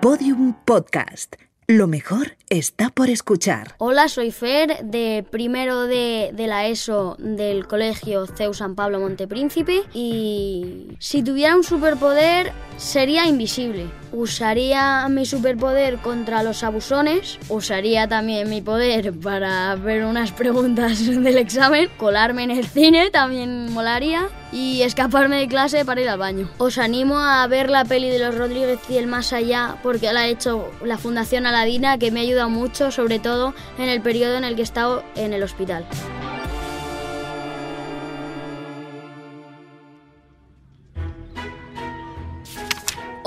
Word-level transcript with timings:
Podium 0.00 0.54
Podcast. 0.64 1.34
Lo 1.66 1.88
mejor 1.88 2.36
está 2.48 2.88
por 2.88 3.10
escuchar. 3.10 3.74
Hola, 3.78 4.08
soy 4.08 4.30
Fer, 4.30 4.84
de 4.84 5.26
primero 5.28 5.86
de, 5.86 6.30
de, 6.32 6.46
la 6.46 6.68
ESO 6.68 7.16
del 7.18 7.66
colegio 7.66 8.26
CEU 8.26 8.54
San 8.54 8.76
Pablo 8.76 9.00
Montepríncipe 9.00 9.82
y 9.92 10.96
si 11.00 11.24
tuviera 11.24 11.56
un 11.56 11.64
superpoder 11.64 12.52
sería 12.78 13.26
invisible. 13.26 13.86
Usaría 14.12 15.06
mi 15.10 15.26
superpoder 15.26 15.98
contra 15.98 16.42
los 16.42 16.64
abusones, 16.64 17.38
usaría 17.50 18.08
también 18.08 18.48
mi 18.48 18.62
poder 18.62 19.12
para 19.12 19.74
ver 19.74 20.04
unas 20.04 20.32
preguntas 20.32 21.04
del 21.06 21.36
examen, 21.36 21.90
colarme 21.98 22.44
en 22.44 22.52
el 22.52 22.66
cine 22.66 23.10
también 23.10 23.70
molaría 23.72 24.28
y 24.50 24.80
escaparme 24.82 25.40
de 25.40 25.48
clase 25.48 25.84
para 25.84 26.00
ir 26.00 26.08
al 26.08 26.18
baño. 26.18 26.48
Os 26.56 26.78
animo 26.78 27.18
a 27.18 27.46
ver 27.46 27.68
la 27.68 27.84
peli 27.84 28.08
de 28.08 28.18
los 28.18 28.34
Rodríguez 28.34 28.78
y 28.88 28.96
el 28.96 29.06
más 29.06 29.34
allá 29.34 29.76
porque 29.82 30.10
la 30.12 30.20
ha 30.20 30.28
hecho 30.28 30.70
la 30.82 30.96
Fundación 30.96 31.44
Aladina 31.44 31.98
que 31.98 32.10
me 32.10 32.20
ayuda 32.20 32.48
mucho, 32.48 32.90
sobre 32.90 33.18
todo 33.18 33.54
en 33.78 33.90
el 33.90 34.00
periodo 34.00 34.36
en 34.38 34.44
el 34.44 34.54
que 34.54 34.62
he 34.62 34.64
estado 34.64 35.02
en 35.16 35.34
el 35.34 35.42
hospital. 35.42 35.84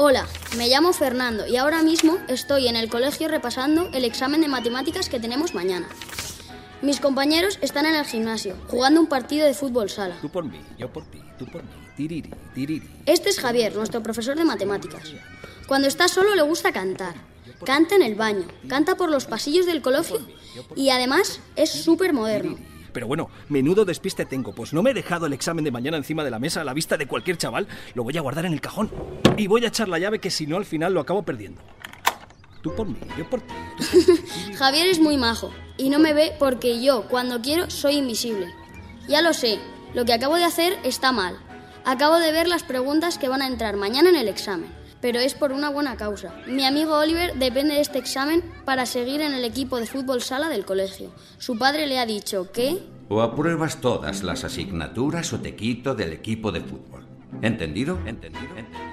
Hola, 0.04 0.28
me 0.58 0.68
llamo 0.68 0.94
Fernando 0.94 1.46
y 1.46 1.58
ahora 1.58 1.84
mismo 1.84 2.18
estoy 2.28 2.68
en 2.68 2.76
el 2.76 2.90
colegio 2.90 3.28
repasando 3.28 3.88
el 3.94 4.04
examen 4.04 4.42
de 4.42 4.48
matemáticas 4.48 5.09
que 5.09 5.20
tenemos 5.20 5.54
mañana. 5.54 5.88
Mis 6.82 7.00
compañeros 7.00 7.59
están 7.62 7.86
en 7.86 7.94
el 7.94 8.06
gimnasio, 8.06 8.58
jugando 8.68 9.00
un 9.00 9.06
partido 9.06 9.45
de 9.45 9.54
fútbol 9.54 9.92
sala. 9.92 10.18
Tú 10.20 10.30
por 10.30 10.44
mí, 10.44 10.59
yo 10.80 10.92
por 10.92 11.06
ti, 11.06 11.22
tú 11.38 11.45
por 11.45 11.62
mí. 11.62 11.70
Tiriri, 11.95 12.32
tiriri. 12.56 12.90
Este 13.06 13.30
es 13.30 13.40
Javier, 13.40 13.76
nuestro 13.76 14.02
profesor 14.02 14.36
de 14.36 14.44
matemáticas. 14.44 15.04
Cuando 15.68 15.88
está 15.88 16.08
solo 16.08 16.34
le 16.34 16.42
gusta 16.42 16.72
cantar. 16.72 17.14
Canta 17.64 17.94
en 17.94 18.02
el 18.02 18.16
baño, 18.16 18.47
canta 18.68 18.95
por 18.95 19.12
los 19.12 19.25
pasillos 19.25 19.68
del 19.68 19.84
colegio 19.84 20.20
y 20.75 20.90
además 20.90 21.42
es 21.56 21.70
súper 21.70 22.12
moderno. 22.12 22.58
Pero 22.94 23.08
bueno, 23.08 23.30
menudo 23.50 23.86
despiste 23.86 24.25
tengo, 24.25 24.53
pues 24.53 24.73
no 24.73 24.81
me 24.84 24.92
he 24.92 24.94
dejado 24.94 25.25
el 25.25 25.34
examen 25.34 25.64
de 25.64 25.72
mañana 25.72 25.97
encima 25.97 26.23
de 26.23 26.31
la 26.31 26.39
mesa 26.39 26.61
a 26.61 26.64
la 26.64 26.73
vista 26.73 26.97
de 26.97 27.08
cualquier 27.08 27.38
chaval, 27.38 27.67
lo 27.94 28.03
voy 28.03 28.17
a 28.17 28.22
guardar 28.22 28.45
en 28.45 28.53
el 28.53 28.61
cajón 28.61 28.92
y 29.38 29.47
voy 29.47 29.66
a 29.66 29.70
echar 29.70 29.88
la 29.88 30.00
llave 30.00 30.20
que 30.20 30.31
si 30.31 30.47
no 30.47 30.58
al 30.58 30.66
final 30.66 30.94
lo 30.94 31.00
acabo 31.00 31.23
perdiendo. 31.23 31.62
Tú 32.62 32.75
por 32.75 32.88
mí, 32.88 32.97
yo 33.17 33.28
por 33.30 33.42
ti. 33.42 33.53
Javier 34.58 34.88
es 34.88 35.00
muy 35.00 35.17
majo 35.17 35.52
y 35.78 35.89
no 35.89 36.00
me 36.00 36.14
ve 36.14 36.34
porque 36.38 36.81
yo, 36.84 37.08
cuando 37.08 37.42
quiero, 37.42 37.69
soy 37.69 37.95
invisible. 37.95 38.53
Ya 39.08 39.22
lo 39.22 39.34
sé, 39.34 39.59
lo 39.94 40.06
que 40.06 40.14
acabo 40.14 40.36
de 40.36 40.44
hacer 40.44 40.78
está 40.84 41.12
mal. 41.12 41.38
Acabo 41.86 42.19
de 42.19 42.31
ver 42.31 42.47
las 42.47 42.62
preguntas 42.62 43.17
que 43.17 43.28
van 43.28 43.42
a 43.42 43.47
entrar 43.47 43.75
mañana 43.78 44.09
en 44.09 44.16
el 44.16 44.28
examen, 44.28 44.69
pero 45.02 45.19
es 45.19 45.33
por 45.33 45.52
una 45.52 45.69
buena 45.69 45.97
causa. 45.97 46.33
Mi 46.47 46.66
amigo 46.66 46.97
Oliver 46.97 47.33
depende 47.35 47.75
de 47.75 47.81
este 47.81 47.97
examen 47.97 48.44
para 48.66 48.85
seguir 48.85 49.21
en 49.21 49.33
el 49.33 49.44
equipo 49.44 49.77
de 49.77 49.88
fútbol 49.88 50.21
sala 50.21 50.49
del 50.49 50.66
colegio. 50.66 51.11
Su 51.38 51.57
padre 51.57 51.88
le 51.88 51.99
ha 51.99 52.05
dicho 52.05 52.52
que... 52.52 52.83
O 53.09 53.22
apruebas 53.22 53.81
todas 53.81 54.23
las 54.23 54.44
asignaturas 54.44 55.33
o 55.33 55.39
te 55.39 55.55
quito 55.55 55.95
del 55.95 56.13
equipo 56.13 56.52
de 56.52 56.61
fútbol. 56.61 57.05
¿Entendido? 57.41 57.97
¿Entendido? 58.05 58.45
¿Entendido? 58.55 58.91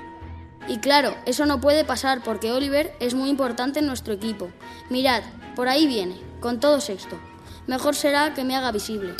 Y 0.68 0.78
claro, 0.78 1.14
eso 1.24 1.46
no 1.46 1.60
puede 1.60 1.84
pasar 1.84 2.22
porque 2.22 2.52
Oliver 2.52 2.92
es 3.00 3.14
muy 3.14 3.30
importante 3.30 3.78
en 3.78 3.86
nuestro 3.86 4.12
equipo. 4.12 4.50
Mirad, 4.90 5.22
por 5.56 5.68
ahí 5.68 5.86
viene, 5.86 6.16
con 6.40 6.60
todo 6.60 6.80
sexto. 6.80 7.18
Mejor 7.66 7.94
será 7.94 8.34
que 8.34 8.44
me 8.44 8.54
haga 8.54 8.70
visible. 8.70 9.14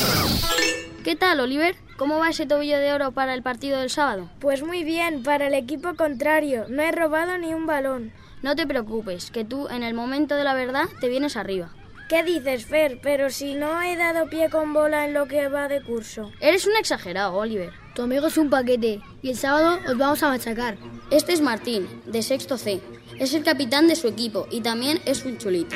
¿Qué 1.09 1.17
tal, 1.17 1.41
Oliver? 1.41 1.75
¿Cómo 1.97 2.19
va 2.19 2.29
ese 2.29 2.45
tobillo 2.45 2.77
de 2.77 2.93
oro 2.93 3.13
para 3.13 3.33
el 3.33 3.43
partido 3.43 3.81
del 3.81 3.89
sábado? 3.89 4.29
Pues 4.41 4.63
muy 4.63 4.85
bien, 4.85 5.23
para 5.23 5.47
el 5.47 5.55
equipo 5.55 5.95
contrario. 5.95 6.67
No 6.69 6.83
he 6.83 6.93
robado 6.93 7.39
ni 7.39 7.55
un 7.55 7.65
balón. 7.65 8.13
No 8.43 8.55
te 8.55 8.67
preocupes, 8.67 9.31
que 9.31 9.43
tú 9.43 9.69
en 9.69 9.83
el 9.83 9.95
momento 9.95 10.35
de 10.35 10.45
la 10.45 10.53
verdad 10.53 10.85
te 11.01 11.09
vienes 11.09 11.39
arriba. 11.39 11.71
¿Qué 12.11 12.23
dices, 12.25 12.67
Fer? 12.67 13.01
Pero 13.03 13.31
si 13.31 13.55
no 13.55 13.81
he 13.81 13.97
dado 13.97 14.29
pie 14.29 14.51
con 14.51 14.75
bola 14.75 15.07
en 15.07 15.15
lo 15.15 15.27
que 15.29 15.49
va 15.49 15.67
de 15.69 15.81
curso. 15.81 16.31
Eres 16.41 16.67
un 16.67 16.77
exagerado, 16.77 17.35
Oliver. 17.39 17.73
Tu 17.95 18.03
amigo 18.03 18.27
es 18.27 18.37
un 18.37 18.51
paquete 18.51 19.01
y 19.23 19.31
el 19.31 19.37
sábado 19.39 19.81
os 19.89 19.97
vamos 19.97 20.23
a 20.23 20.29
machacar. 20.29 20.77
Este 21.11 21.33
es 21.33 21.41
Martín, 21.41 21.89
de 22.05 22.23
sexto 22.23 22.59
C. 22.59 22.83
Es 23.19 23.33
el 23.33 23.45
capitán 23.45 23.89
de 23.89 23.97
su 23.97 24.09
equipo 24.09 24.47
y 24.51 24.61
también 24.61 25.01
es 25.07 25.25
un 25.25 25.39
chulito. 25.39 25.75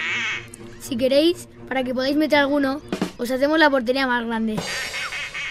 Si 0.82 0.98
queréis, 0.98 1.48
para 1.68 1.84
que 1.84 1.94
podáis 1.94 2.16
meter 2.16 2.38
alguno, 2.38 2.82
os 3.16 3.30
hacemos 3.30 3.58
la 3.58 3.70
portería 3.70 4.06
más 4.06 4.26
grande. 4.26 4.56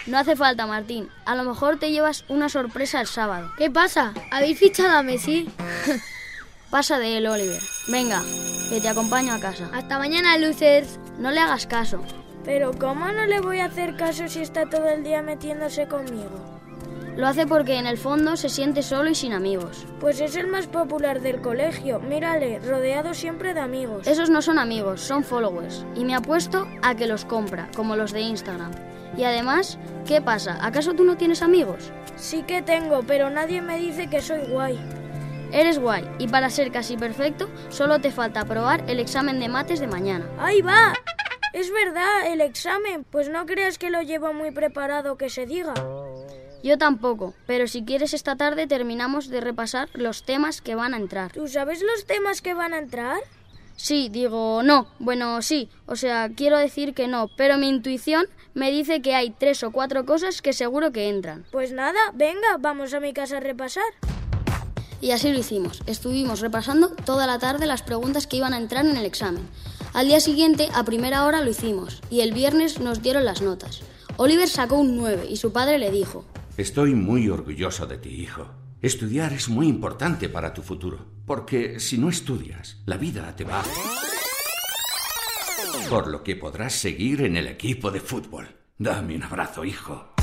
No 0.07 0.17
hace 0.17 0.35
falta, 0.35 0.65
Martín. 0.65 1.09
A 1.25 1.35
lo 1.35 1.43
mejor 1.43 1.77
te 1.77 1.91
llevas 1.91 2.25
una 2.27 2.49
sorpresa 2.49 3.01
el 3.01 3.07
sábado. 3.07 3.51
¿Qué 3.57 3.69
pasa? 3.69 4.13
¿Habéis 4.31 4.57
fichado 4.57 4.97
a 4.97 5.03
Messi? 5.03 5.49
Pasa 6.71 6.97
de 6.99 7.17
él, 7.17 7.27
Oliver. 7.27 7.61
Venga, 7.89 8.21
que 8.69 8.79
te 8.79 8.87
acompaño 8.87 9.33
a 9.33 9.39
casa. 9.39 9.69
Hasta 9.73 9.99
mañana, 9.99 10.37
losers. 10.37 10.99
No 11.19 11.29
le 11.29 11.41
hagas 11.41 11.67
caso. 11.67 12.01
Pero 12.45 12.71
¿cómo 12.79 13.11
no 13.11 13.25
le 13.25 13.41
voy 13.41 13.59
a 13.59 13.65
hacer 13.65 13.97
caso 13.97 14.27
si 14.27 14.41
está 14.41 14.69
todo 14.69 14.87
el 14.87 15.03
día 15.03 15.21
metiéndose 15.21 15.87
conmigo? 15.87 16.61
Lo 17.17 17.27
hace 17.27 17.45
porque 17.45 17.75
en 17.75 17.87
el 17.87 17.97
fondo 17.97 18.37
se 18.37 18.47
siente 18.47 18.83
solo 18.83 19.09
y 19.09 19.15
sin 19.15 19.33
amigos. 19.33 19.85
Pues 19.99 20.21
es 20.21 20.37
el 20.37 20.47
más 20.47 20.67
popular 20.67 21.19
del 21.19 21.41
colegio. 21.41 21.99
Mírale, 21.99 22.59
rodeado 22.59 23.13
siempre 23.13 23.53
de 23.53 23.59
amigos. 23.59 24.07
Esos 24.07 24.29
no 24.29 24.41
son 24.41 24.57
amigos, 24.57 25.01
son 25.01 25.25
followers. 25.25 25.85
Y 25.95 26.05
me 26.05 26.15
apuesto 26.15 26.67
a 26.81 26.95
que 26.95 27.07
los 27.07 27.25
compra, 27.25 27.69
como 27.75 27.97
los 27.97 28.13
de 28.13 28.21
Instagram. 28.21 28.71
Y 29.17 29.23
además, 29.23 29.77
¿qué 30.05 30.21
pasa? 30.21 30.57
¿Acaso 30.65 30.93
tú 30.93 31.03
no 31.03 31.17
tienes 31.17 31.41
amigos? 31.41 31.91
Sí 32.15 32.43
que 32.43 32.61
tengo, 32.61 33.03
pero 33.03 33.29
nadie 33.29 33.61
me 33.61 33.77
dice 33.77 34.09
que 34.09 34.21
soy 34.21 34.41
guay. 34.49 34.79
Eres 35.51 35.79
guay 35.79 36.07
y 36.17 36.27
para 36.27 36.49
ser 36.49 36.71
casi 36.71 36.95
perfecto 36.95 37.49
solo 37.69 37.99
te 37.99 38.11
falta 38.11 38.41
aprobar 38.41 38.83
el 38.87 38.99
examen 38.99 39.39
de 39.39 39.49
mates 39.49 39.79
de 39.79 39.87
mañana. 39.87 40.25
¡Ahí 40.39 40.61
va! 40.61 40.93
Es 41.53 41.71
verdad, 41.71 42.27
el 42.27 42.39
examen. 42.39 43.03
Pues 43.03 43.27
no 43.29 43.45
creas 43.45 43.77
que 43.77 43.89
lo 43.89 44.01
llevo 44.01 44.33
muy 44.33 44.51
preparado 44.51 45.17
que 45.17 45.29
se 45.29 45.45
diga. 45.45 45.73
Yo 46.63 46.77
tampoco, 46.77 47.33
pero 47.47 47.67
si 47.67 47.83
quieres 47.83 48.13
esta 48.13 48.35
tarde 48.35 48.67
terminamos 48.67 49.29
de 49.29 49.41
repasar 49.41 49.89
los 49.93 50.23
temas 50.23 50.61
que 50.61 50.75
van 50.75 50.93
a 50.93 50.97
entrar. 50.97 51.31
¿Tú 51.31 51.47
sabes 51.47 51.81
los 51.81 52.05
temas 52.05 52.41
que 52.41 52.53
van 52.53 52.73
a 52.73 52.77
entrar? 52.77 53.19
Sí, 53.81 54.09
digo, 54.11 54.61
no. 54.61 54.85
Bueno, 54.99 55.41
sí. 55.41 55.67
O 55.87 55.95
sea, 55.95 56.29
quiero 56.29 56.59
decir 56.59 56.93
que 56.93 57.07
no, 57.07 57.29
pero 57.35 57.57
mi 57.57 57.67
intuición 57.67 58.27
me 58.53 58.69
dice 58.69 59.01
que 59.01 59.15
hay 59.15 59.31
tres 59.31 59.63
o 59.63 59.71
cuatro 59.71 60.05
cosas 60.05 60.43
que 60.43 60.53
seguro 60.53 60.91
que 60.91 61.09
entran. 61.09 61.45
Pues 61.51 61.71
nada, 61.71 61.99
venga, 62.13 62.57
vamos 62.59 62.93
a 62.93 62.99
mi 62.99 63.11
casa 63.11 63.37
a 63.37 63.39
repasar. 63.39 63.83
Y 65.01 65.09
así 65.09 65.31
lo 65.31 65.39
hicimos. 65.39 65.81
Estuvimos 65.87 66.41
repasando 66.41 66.89
toda 66.89 67.25
la 67.25 67.39
tarde 67.39 67.65
las 67.65 67.81
preguntas 67.81 68.27
que 68.27 68.37
iban 68.37 68.53
a 68.53 68.59
entrar 68.59 68.85
en 68.85 68.97
el 68.97 69.05
examen. 69.05 69.49
Al 69.93 70.07
día 70.07 70.19
siguiente, 70.19 70.69
a 70.75 70.83
primera 70.83 71.25
hora, 71.25 71.41
lo 71.41 71.49
hicimos. 71.49 72.03
Y 72.11 72.21
el 72.21 72.33
viernes 72.33 72.79
nos 72.79 73.01
dieron 73.01 73.25
las 73.25 73.41
notas. 73.41 73.81
Oliver 74.17 74.47
sacó 74.47 74.75
un 74.75 74.95
9 74.95 75.25
y 75.27 75.37
su 75.37 75.51
padre 75.51 75.79
le 75.79 75.89
dijo, 75.89 76.23
Estoy 76.55 76.93
muy 76.93 77.29
orgulloso 77.29 77.87
de 77.87 77.97
ti, 77.97 78.09
hijo. 78.09 78.47
Estudiar 78.81 79.31
es 79.31 79.47
muy 79.47 79.67
importante 79.67 80.27
para 80.27 80.55
tu 80.55 80.63
futuro, 80.63 81.05
porque 81.27 81.79
si 81.79 81.99
no 81.99 82.09
estudias, 82.09 82.77
la 82.87 82.97
vida 82.97 83.35
te 83.35 83.43
va 83.43 83.59
a... 83.59 83.65
Por 85.87 86.07
lo 86.07 86.23
que 86.23 86.35
podrás 86.35 86.73
seguir 86.73 87.21
en 87.21 87.37
el 87.37 87.45
equipo 87.45 87.91
de 87.91 87.99
fútbol. 87.99 88.55
Dame 88.79 89.15
un 89.15 89.21
abrazo, 89.21 89.63
hijo. 89.65 90.15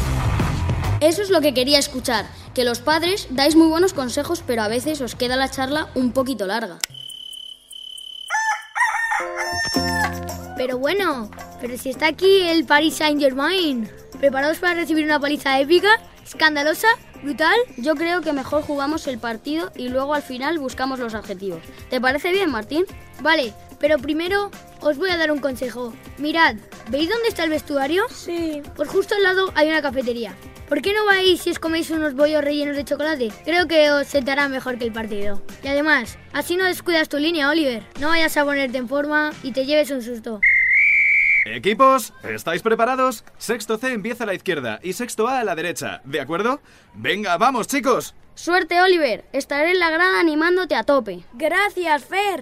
Eso 1.01 1.23
es 1.23 1.31
lo 1.31 1.41
que 1.41 1.55
quería 1.55 1.79
escuchar, 1.79 2.27
que 2.53 2.65
los 2.65 2.81
padres 2.81 3.29
dais 3.31 3.55
muy 3.55 3.69
buenos 3.69 3.93
consejos, 3.93 4.43
pero 4.45 4.63
a 4.63 4.69
veces 4.69 5.01
os 5.03 5.15
queda 5.15 5.37
la 5.37 5.49
charla 5.49 5.93
un 5.95 6.11
poquito 6.11 6.45
larga. 6.45 6.81
Pero 10.57 10.79
bueno, 10.79 11.31
pero 11.61 11.79
si 11.79 11.91
está 11.91 12.09
aquí 12.09 12.41
el 12.41 12.65
Paris 12.65 12.97
Saint 12.97 13.21
Germain, 13.21 13.89
¿preparados 14.19 14.59
para 14.59 14.75
recibir 14.75 15.05
una 15.05 15.21
paliza 15.21 15.61
épica, 15.61 16.01
escandalosa, 16.25 16.89
brutal? 17.23 17.57
Yo 17.77 17.95
creo 17.95 18.21
que 18.21 18.33
mejor 18.33 18.63
jugamos 18.63 19.07
el 19.07 19.19
partido 19.19 19.71
y 19.77 19.89
luego 19.89 20.15
al 20.15 20.23
final 20.23 20.59
buscamos 20.59 20.99
los 20.99 21.15
adjetivos. 21.15 21.63
¿Te 21.91 22.01
parece 22.01 22.33
bien, 22.33 22.51
Martín? 22.51 22.85
Vale, 23.21 23.53
pero 23.81 23.99
primero 23.99 24.51
os 24.81 24.97
voy 24.97 25.11
a 25.11 25.17
dar 25.17 25.31
un 25.31 25.41
consejo. 25.41 25.93
Mirad, 26.19 26.57
¿veis 26.91 27.09
dónde 27.09 27.29
está 27.29 27.45
el 27.45 27.51
vestuario? 27.51 28.05
Sí. 28.11 28.63
Pues 28.77 28.89
justo 28.89 29.15
al 29.15 29.23
lado 29.23 29.53
hay 29.55 29.69
una 29.69 29.83
cafetería. 29.83 30.35
¿Por 30.69 30.83
qué 30.83 30.93
no 30.93 31.07
vais 31.07 31.41
si 31.41 31.51
os 31.51 31.59
coméis 31.59 31.91
unos 31.91 32.15
bollos 32.15 32.45
rellenos 32.45 32.77
de 32.77 32.85
chocolate? 32.85 33.33
Creo 33.45 33.67
que 33.67 33.91
os 33.91 34.07
sentará 34.07 34.49
mejor 34.49 34.77
que 34.77 34.85
el 34.85 34.93
partido. 34.93 35.41
Y 35.63 35.69
además, 35.69 36.19
así 36.33 36.57
no 36.57 36.65
descuidas 36.65 37.09
tu 37.09 37.17
línea, 37.17 37.49
Oliver. 37.49 37.83
No 38.01 38.09
vayas 38.09 38.37
a 38.37 38.45
ponerte 38.45 38.77
en 38.77 38.89
forma 38.89 39.33
y 39.43 39.53
te 39.53 39.65
lleves 39.65 39.91
un 39.91 40.03
susto. 40.03 40.41
Equipos, 41.55 42.13
¿estáis 42.23 42.63
preparados? 42.63 43.25
Sexto 43.39 43.79
C 43.79 43.93
empieza 43.93 44.25
a 44.25 44.27
la 44.27 44.35
izquierda 44.35 44.81
y 44.83 44.93
sexto 44.93 45.29
A 45.29 45.41
a 45.41 45.45
la 45.45 45.55
derecha, 45.55 46.03
¿de 46.05 46.21
acuerdo? 46.21 46.61
Venga, 46.95 47.39
vamos, 47.39 47.67
chicos. 47.67 48.15
Suerte, 48.35 48.81
Oliver. 48.83 49.25
Estaré 49.33 49.71
en 49.71 49.79
la 49.79 49.91
grada 49.91 50.21
animándote 50.21 50.75
a 50.75 50.85
tope. 50.85 51.25
Gracias, 51.33 52.05
Fer. 52.05 52.41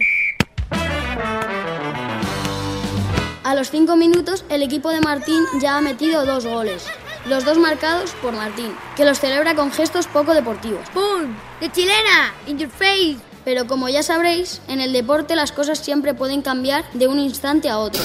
A 3.44 3.54
los 3.54 3.70
cinco 3.70 3.96
minutos, 3.96 4.44
el 4.48 4.62
equipo 4.62 4.90
de 4.90 5.00
Martín 5.00 5.44
ya 5.60 5.76
ha 5.76 5.80
metido 5.80 6.26
dos 6.26 6.44
goles. 6.44 6.84
Los 7.26 7.44
dos 7.44 7.58
marcados 7.58 8.10
por 8.20 8.32
Martín, 8.32 8.74
que 8.96 9.04
los 9.04 9.20
celebra 9.20 9.54
con 9.54 9.70
gestos 9.70 10.08
poco 10.08 10.34
deportivos. 10.34 10.88
¡Pum! 10.90 11.34
¡De 11.60 11.70
chilena! 11.70 12.34
¡In 12.46 12.58
your 12.58 12.70
face! 12.70 13.18
Pero 13.44 13.68
como 13.68 13.88
ya 13.88 14.02
sabréis, 14.02 14.60
en 14.66 14.80
el 14.80 14.92
deporte 14.92 15.36
las 15.36 15.52
cosas 15.52 15.78
siempre 15.78 16.14
pueden 16.14 16.42
cambiar 16.42 16.84
de 16.92 17.06
un 17.06 17.20
instante 17.20 17.68
a 17.68 17.78
otro. 17.78 18.02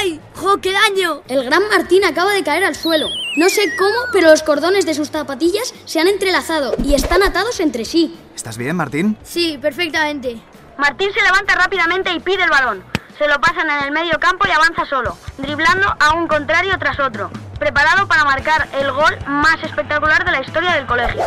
¡Ay! 0.00 0.20
¡Jo, 0.36 0.58
qué 0.58 0.72
daño! 0.72 1.22
El 1.28 1.44
gran 1.44 1.68
Martín 1.68 2.04
acaba 2.04 2.32
de 2.32 2.44
caer 2.44 2.64
al 2.64 2.76
suelo. 2.76 3.08
No 3.36 3.48
sé 3.48 3.62
cómo, 3.76 3.96
pero 4.12 4.28
los 4.28 4.42
cordones 4.42 4.86
de 4.86 4.94
sus 4.94 5.10
zapatillas 5.10 5.74
se 5.86 6.00
han 6.00 6.08
entrelazado 6.08 6.74
y 6.84 6.94
están 6.94 7.22
atados 7.22 7.58
entre 7.60 7.84
sí. 7.84 8.16
¿Estás 8.34 8.58
bien, 8.58 8.76
Martín? 8.76 9.16
Sí, 9.24 9.58
perfectamente. 9.60 10.40
Martín 10.76 11.10
se 11.12 11.22
levanta 11.22 11.54
rápidamente 11.54 12.12
y 12.12 12.20
pide 12.20 12.44
el 12.44 12.50
balón. 12.50 12.84
Se 13.18 13.26
lo 13.26 13.40
pasan 13.40 13.68
en 13.68 13.84
el 13.86 13.90
medio 13.90 14.18
campo 14.20 14.46
y 14.46 14.52
avanza 14.52 14.86
solo, 14.86 15.18
driblando 15.38 15.92
a 15.98 16.14
un 16.14 16.28
contrario 16.28 16.78
tras 16.78 17.00
otro, 17.00 17.30
preparado 17.58 18.06
para 18.06 18.24
marcar 18.24 18.68
el 18.80 18.92
gol 18.92 19.18
más 19.26 19.60
espectacular 19.64 20.24
de 20.24 20.30
la 20.30 20.40
historia 20.42 20.74
del 20.74 20.86
colegio. 20.86 21.26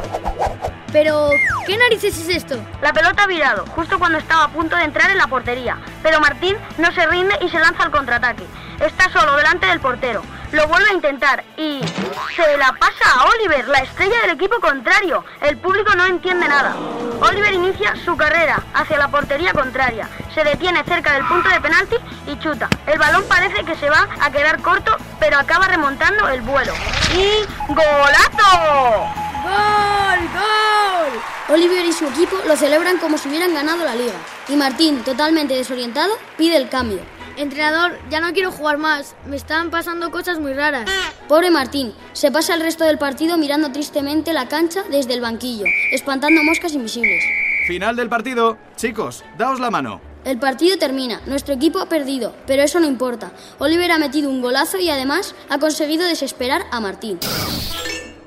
Pero, 0.94 1.30
¿qué 1.66 1.78
narices 1.78 2.18
es 2.18 2.30
esto? 2.30 2.58
La 2.82 2.94
pelota 2.94 3.24
ha 3.24 3.28
virado, 3.28 3.66
justo 3.76 4.00
cuando 4.00 4.18
estaba 4.18 4.46
a 4.46 4.50
punto 4.50 4.76
de 4.76 4.84
entrar 4.84 5.10
en 5.12 5.18
la 5.18 5.28
portería, 5.28 5.78
pero 6.04 6.20
Martín 6.22 6.56
no 6.78 6.92
se 6.94 7.06
rinde 7.08 7.36
y 7.42 7.50
se 7.50 7.60
lanza 7.60 7.84
al 7.84 7.92
contraataque. 7.92 8.44
Está 8.80 9.10
solo 9.12 9.36
delante 9.36 9.68
del 9.68 9.80
portero. 9.80 10.24
Lo 10.52 10.68
vuelve 10.68 10.90
a 10.90 10.94
intentar 10.94 11.44
y 11.56 11.82
se 12.36 12.58
la 12.58 12.74
pasa 12.74 13.10
a 13.16 13.26
Oliver, 13.26 13.68
la 13.70 13.80
estrella 13.80 14.22
del 14.22 14.32
equipo 14.32 14.60
contrario. 14.60 15.24
El 15.42 15.58
público 15.58 15.96
no 15.96 16.06
entiende 16.06 16.48
nada. 16.48 16.76
Oliver 17.22 17.54
inicia 17.54 17.96
su 18.04 18.18
carrera 18.18 18.62
hacia 18.74 18.98
la 18.98 19.08
portería 19.08 19.54
contraria. 19.54 20.10
Se 20.34 20.44
detiene 20.44 20.84
cerca 20.84 21.14
del 21.14 21.26
punto 21.26 21.50
de 21.50 21.62
penalti 21.62 21.96
y 22.28 22.38
chuta. 22.40 22.68
El 22.86 23.00
balón 23.00 23.24
parece 23.30 23.64
que 23.64 23.76
se 23.76 23.90
va 23.90 24.08
a 24.20 24.32
quedar 24.32 24.62
corto, 24.62 24.98
pero 25.20 25.38
acaba 25.38 25.68
remontando 25.68 26.28
el 26.28 26.42
vuelo. 26.42 26.74
¡Y 27.14 27.46
golazo! 27.70 29.08
¡Gol! 29.44 30.30
¡Gol! 30.34 30.81
Oliver 31.50 31.86
y 31.86 31.94
su 31.94 32.06
equipo 32.06 32.38
lo 32.48 32.56
celebran 32.56 32.98
como 32.98 33.18
si 33.18 33.30
hubieran 33.30 33.54
ganado 33.54 33.84
la 33.84 33.96
liga. 33.96 34.14
Y 34.48 34.56
Martín, 34.56 35.04
totalmente 35.04 35.56
desorientado, 35.56 36.14
pide 36.38 36.58
el 36.58 36.70
cambio. 36.70 37.00
Entrenador, 37.38 37.98
ya 38.10 38.20
no 38.20 38.34
quiero 38.34 38.52
jugar 38.52 38.78
más. 38.78 39.16
Me 39.26 39.36
están 39.36 39.72
pasando 39.72 40.12
cosas 40.12 40.40
muy 40.40 40.54
raras. 40.54 40.90
Pobre 41.28 41.50
Martín, 41.50 41.94
se 42.14 42.32
pasa 42.32 42.54
el 42.54 42.62
resto 42.62 42.84
del 42.84 42.98
partido 42.98 43.38
mirando 43.38 43.72
tristemente 43.72 44.34
la 44.34 44.48
cancha 44.48 44.84
desde 44.90 45.14
el 45.14 45.22
banquillo, 45.22 45.66
espantando 45.92 46.44
moscas 46.44 46.74
invisibles. 46.74 47.24
Final 47.68 47.96
del 47.96 48.10
partido. 48.10 48.58
Chicos, 48.76 49.24
daos 49.38 49.60
la 49.60 49.72
mano. 49.72 50.02
El 50.24 50.38
partido 50.38 50.78
termina, 50.78 51.20
nuestro 51.26 51.56
equipo 51.56 51.80
ha 51.80 51.90
perdido, 51.90 52.36
pero 52.46 52.62
eso 52.62 52.80
no 52.80 52.86
importa. 52.86 53.32
Oliver 53.58 53.92
ha 53.92 53.98
metido 53.98 54.30
un 54.30 54.42
golazo 54.42 54.78
y 54.78 54.90
además 54.90 55.34
ha 55.50 55.58
conseguido 55.58 56.06
desesperar 56.06 56.64
a 56.70 56.80
Martín. 56.80 57.18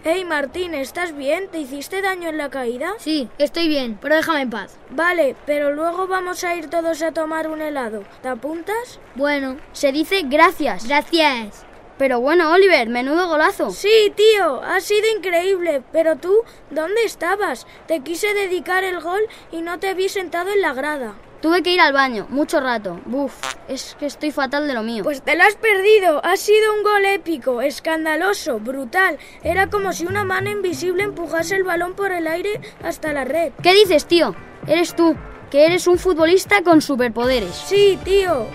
Hey 0.07 0.27
Martín, 0.27 0.75
¿estás 0.75 1.17
bien? 1.17 1.49
¿Te 1.49 1.61
hiciste 1.61 2.03
daño 2.03 2.29
en 2.29 2.37
la 2.37 2.51
caída? 2.51 2.93
Sí, 2.99 3.31
estoy 3.39 3.69
bien, 3.69 3.99
pero 4.03 4.17
déjame 4.17 4.43
en 4.43 4.51
paz. 4.51 4.77
Vale, 4.91 5.35
pero 5.47 5.71
luego 5.73 6.07
vamos 6.07 6.45
a 6.45 6.55
ir 6.55 6.69
todos 6.69 7.01
a 7.01 7.13
tomar 7.13 7.49
un 7.49 7.63
helado. 7.63 8.05
¿Te 8.21 8.29
apuntas? 8.29 9.01
Bueno, 9.15 9.57
Se 9.73 9.93
dice 9.93 10.21
gracias. 10.27 10.87
gracias. 10.87 11.65
Pero 11.97 12.21
bueno, 12.21 12.53
Oliver, 12.53 12.87
menudo 12.91 13.29
golazo. 13.29 13.71
Sí, 13.71 14.13
tío, 14.15 14.63
ha 14.63 14.81
sido 14.81 15.09
increíble. 15.17 15.83
Pero 15.91 16.17
tú, 16.17 16.43
¿dónde 16.71 17.03
estabas? 17.05 17.67
Te 17.87 18.01
quise 18.01 18.35
dedicar 18.35 18.85
el 18.85 19.01
gol 19.01 19.23
y 19.53 19.63
no 19.63 19.79
te 19.79 19.95
vi 19.95 20.11
sentado 20.11 20.53
en 20.53 20.61
la 20.61 20.75
grada. 20.75 21.15
Tuve 21.45 21.63
que 21.63 21.75
ir 21.75 21.81
al 21.83 21.93
baño, 21.93 22.27
mucho 22.31 22.59
rato. 22.59 22.99
Buf, 23.05 23.35
es 23.69 23.99
que 24.01 24.07
estoy 24.07 24.31
fatal 24.31 24.67
de 24.67 24.73
lo 24.73 24.83
mío. 24.83 25.05
Pues 25.05 25.21
te 25.21 25.37
lo 25.37 25.43
has 25.45 25.57
perdido. 25.57 26.25
Ha 26.25 26.39
sido 26.39 26.73
un 26.73 26.83
gol 26.83 27.05
épico, 27.05 27.61
escandaloso, 27.61 28.61
brutal. 28.61 29.19
Era 29.43 29.69
como 29.69 29.93
si 29.93 30.07
una 30.07 30.25
mano 30.25 30.49
invisible 30.49 31.03
empujase 31.03 31.57
el 31.57 31.63
balón 31.63 31.93
por 31.93 32.13
el 32.13 32.29
aire 32.29 32.63
hasta 32.83 33.13
la 33.13 33.25
red. 33.25 33.53
¿Qué 33.63 33.75
dices, 33.75 34.07
tío? 34.07 34.35
Eres 34.67 34.97
tú, 34.97 35.17
que 35.51 35.67
eres 35.67 35.87
un 35.87 35.99
futbolista 35.99 36.63
con 36.63 36.81
superpoderes. 36.81 37.55
Sí, 37.55 37.99
tío. 38.03 38.47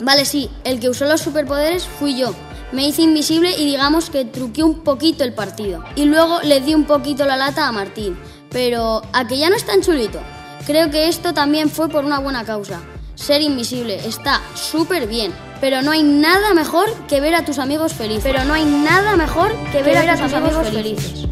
Vale, 0.00 0.24
sí, 0.24 0.50
el 0.64 0.80
que 0.80 0.88
usó 0.88 1.04
los 1.04 1.20
superpoderes 1.20 1.84
fui 1.84 2.16
yo. 2.16 2.34
Me 2.72 2.88
hice 2.88 3.02
invisible 3.02 3.50
y 3.50 3.66
digamos 3.66 4.08
que 4.08 4.24
truqué 4.24 4.62
un 4.62 4.82
poquito 4.82 5.24
el 5.24 5.34
partido. 5.34 5.84
Y 5.94 6.06
luego 6.06 6.40
le 6.40 6.62
di 6.62 6.74
un 6.74 6.86
poquito 6.86 7.26
la 7.26 7.36
lata 7.36 7.68
a 7.68 7.72
Martín. 7.72 8.16
Pero 8.48 9.02
a 9.12 9.26
que 9.26 9.36
ya 9.36 9.50
no 9.50 9.56
es 9.56 9.66
tan 9.66 9.82
chulito. 9.82 10.22
Creo 10.66 10.90
que 10.90 11.06
esto 11.06 11.32
también 11.32 11.70
fue 11.70 11.88
por 11.88 12.04
una 12.04 12.18
buena 12.18 12.44
causa. 12.44 12.80
Ser 13.14 13.40
invisible 13.40 14.04
está 14.04 14.42
súper 14.54 15.06
bien. 15.06 15.32
Pero 15.60 15.80
no 15.80 15.92
hay 15.92 16.02
nada 16.02 16.54
mejor 16.54 16.92
que 17.06 17.20
ver 17.20 17.36
a 17.36 17.44
tus 17.44 17.60
amigos 17.60 17.94
felices. 17.94 18.24
Pero 18.24 18.44
no 18.44 18.52
hay 18.52 18.64
nada 18.64 19.16
mejor 19.16 19.52
que 19.70 19.82
ver, 19.84 19.96
a, 19.96 20.16
tus 20.16 20.32
amigos, 20.32 20.68
felices. 20.68 21.28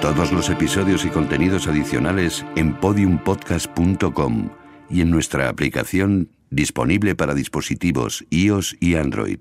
Todos 0.00 0.32
los 0.32 0.48
episodios 0.48 1.04
y 1.04 1.10
contenidos 1.10 1.66
adicionales 1.66 2.44
en 2.54 2.78
podiumpodcast.com 2.78 4.50
y 4.88 5.00
en 5.00 5.10
nuestra 5.10 5.48
aplicación 5.48 6.30
disponible 6.50 7.16
para 7.16 7.34
dispositivos 7.34 8.24
iOS 8.30 8.76
y 8.78 8.94
Android. 8.94 9.40